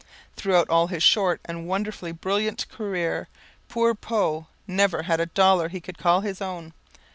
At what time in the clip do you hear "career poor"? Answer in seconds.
2.69-3.93